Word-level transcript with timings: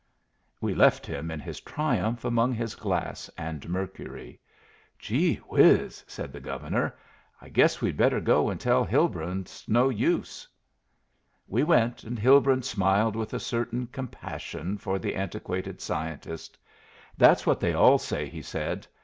We 0.59 0.73
left 0.73 1.05
him 1.05 1.29
in 1.29 1.39
his 1.39 1.59
triumph 1.59 2.25
among 2.25 2.53
his 2.53 2.73
glass 2.73 3.29
and 3.37 3.69
mercury. 3.69 4.39
"Gee 4.97 5.35
whiz!" 5.47 6.03
said 6.07 6.33
the 6.33 6.39
Governor. 6.39 6.95
"I 7.39 7.49
guess 7.49 7.81
we'd 7.81 7.97
better 7.97 8.19
go 8.19 8.49
and 8.49 8.59
tell 8.59 8.83
Hilbrun 8.83 9.41
it's 9.41 9.67
no 9.69 9.89
use." 9.89 10.47
We 11.47 11.61
went, 11.61 12.03
and 12.03 12.17
Hilbrun 12.17 12.63
smiled 12.63 13.15
with 13.15 13.35
a 13.35 13.39
certain 13.39 13.85
compassion 13.91 14.79
for 14.79 14.97
the 14.97 15.13
antiquated 15.13 15.81
scientist. 15.81 16.57
"That's 17.15 17.45
what 17.45 17.59
they 17.59 17.75
all 17.75 17.99
say," 17.99 18.27
he 18.27 18.41
said. 18.41 18.87